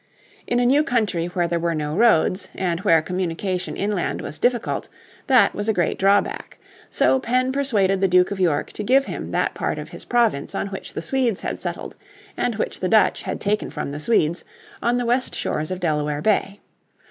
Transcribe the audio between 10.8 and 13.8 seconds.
the Swedes had settled and which the Dutch had taken